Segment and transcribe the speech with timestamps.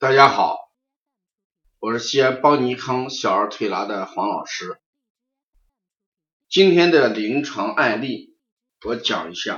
[0.00, 0.56] 大家好，
[1.80, 4.80] 我是西安邦尼康小儿推拿的黄老师。
[6.48, 8.36] 今天的临床案例，
[8.86, 9.56] 我讲一下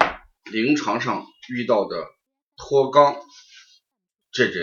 [0.51, 2.07] 临床上遇到的
[2.57, 3.23] 脱肛
[4.33, 4.55] 这种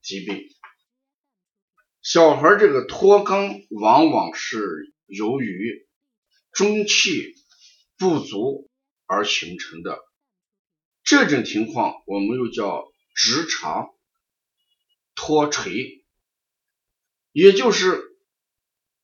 [0.00, 0.48] 疾病。
[2.00, 5.86] 小孩这个脱肛往往是由于
[6.52, 7.34] 中气
[7.98, 8.70] 不足
[9.04, 9.98] 而形成的，
[11.02, 13.90] 这种情况我们又叫直肠。
[15.30, 16.04] 脱垂，
[17.30, 18.02] 也就是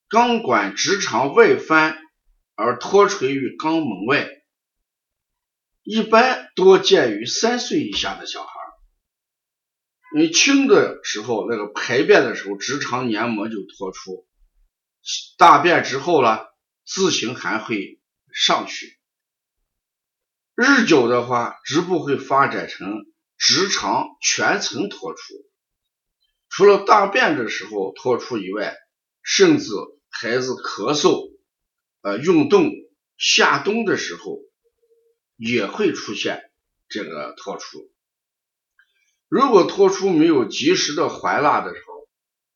[0.08, 1.96] 肛管直肠外翻
[2.56, 4.28] 而脱垂于肛门外，
[5.84, 8.50] 一般多见于三岁以下的小孩。
[10.16, 14.26] 你轻的时候，那个排便的时候，直肠黏膜就脱出，
[15.38, 16.52] 大便之后了，
[16.84, 18.00] 自行还会
[18.32, 18.98] 上去。
[20.56, 23.06] 日久的话，直部会发展成
[23.38, 25.22] 直肠全层脱出。
[26.56, 28.74] 除了大便的时候脱出以外，
[29.22, 29.66] 甚至
[30.08, 31.30] 孩子咳嗽、
[32.00, 32.72] 呃运动、
[33.18, 34.38] 下冬的时候
[35.36, 36.50] 也会出现
[36.88, 37.92] 这个脱出。
[39.28, 42.08] 如果脱出没有及时的还蜡的时候，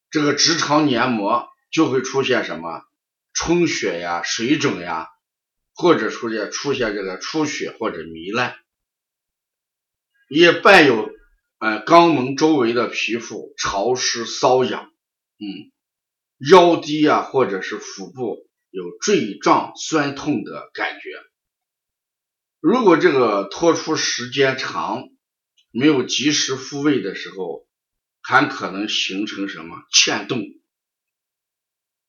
[0.08, 2.80] 这个直肠黏膜就会出现什么
[3.34, 5.08] 充血呀、水肿呀，
[5.74, 8.56] 或者出现出现这个出血或者糜烂，
[10.30, 11.19] 也伴有。
[11.60, 14.90] 呃，肛门周围的皮肤潮湿瘙痒，
[15.38, 15.70] 嗯，
[16.50, 21.10] 腰低啊，或者是腹部有坠胀酸痛的感觉。
[22.60, 25.10] 如果这个脱出时间长，
[25.70, 27.68] 没有及时复位的时候，
[28.22, 30.42] 还可能形成什么嵌洞？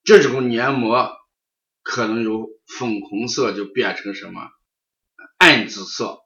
[0.05, 1.11] 这种黏膜
[1.83, 4.49] 可能由粉红色就变成什么
[5.37, 6.19] 暗紫色，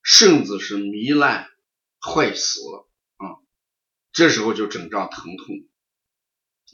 [0.00, 1.48] 甚至是糜烂。
[2.02, 3.38] 坏死了啊！
[4.12, 5.46] 这时候就整张疼痛，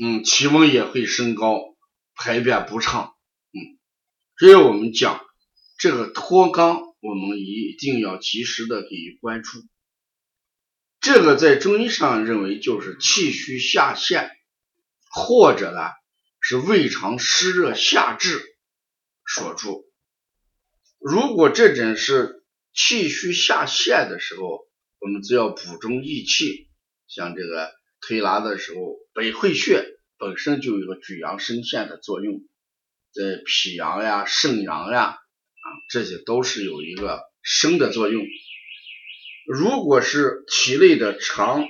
[0.02, 1.76] 嗯，体温也会升高，
[2.14, 3.14] 排便不畅，
[3.52, 3.78] 嗯，
[4.38, 5.24] 所以我们讲
[5.78, 9.62] 这个脱肛，我们一定要及时的给予关注。
[11.00, 14.30] 这个在中医上认为就是气虚下陷，
[15.10, 15.90] 或者呢
[16.40, 18.42] 是胃肠湿热下滞
[19.26, 19.84] 所助。
[20.98, 22.44] 如果这种是
[22.74, 24.66] 气虚下陷的时候，
[25.00, 26.68] 我们只要补中益气，
[27.06, 29.84] 像这个推拿的时候，百会穴
[30.18, 32.40] 本身就有个举阳生陷的作用，
[33.12, 38.24] 在脾阳呀、肾阳呀啊，这些都是有一个生的作用。
[39.46, 41.64] 如果是体内的肠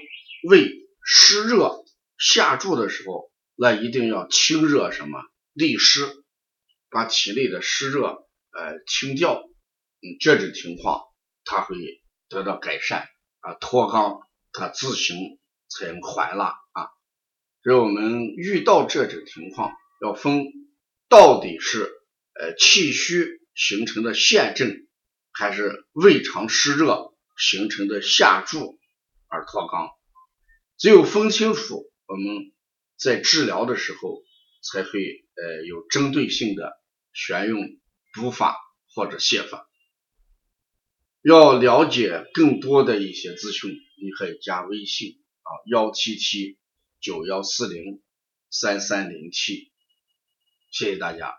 [0.49, 0.72] 胃
[1.05, 1.84] 湿热
[2.19, 5.21] 下注的时候，那一定要清热什么
[5.53, 6.06] 利湿，
[6.91, 9.43] 把体内的湿热呃清掉，
[10.00, 11.03] 嗯，这种情况
[11.45, 11.77] 它会
[12.28, 13.06] 得到改善。
[13.48, 14.20] 啊，脱肛
[14.53, 15.38] 它自行
[15.69, 16.88] 才能还蜡啊，
[17.62, 19.72] 所以我们遇到这种情况，
[20.03, 20.44] 要分
[21.09, 21.91] 到底是
[22.38, 24.86] 呃气虚形成的陷症，
[25.32, 28.78] 还是胃肠湿热形成的下注
[29.28, 29.92] 而脱肛。
[30.76, 32.53] 只有分清楚，我们
[32.98, 34.22] 在治疗的时候
[34.62, 36.78] 才会呃有针对性的
[37.15, 37.62] 选用
[38.12, 38.59] 补法
[38.94, 39.66] 或者泻法。
[41.28, 46.56] 要了解更多的一些资讯，你可以加微信啊幺七七
[47.03, 48.00] 九幺四零
[48.49, 49.71] 三三零七，
[50.71, 51.34] 谢谢大家。